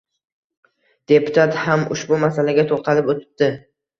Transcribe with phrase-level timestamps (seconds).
[1.11, 3.51] Deputat ham ushbu masalaga toʻxtallib oʻtibdi.